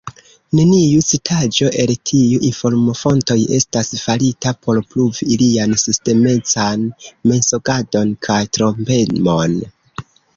Neniu 0.57 1.01
citaĵo 1.07 1.67
el 1.81 1.91
tiuj 2.11 2.39
informofontoj 2.47 3.37
estas 3.57 3.91
farita 4.05 4.53
por 4.67 4.79
pruvi 4.93 5.27
ilian 5.35 5.75
sistemecan 5.83 6.87
mensogadon 7.33 8.15
kaj 8.29 8.39
trompemon. 8.59 9.55